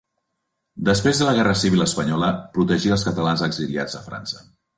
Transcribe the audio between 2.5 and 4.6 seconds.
protegí els catalans exiliats a França.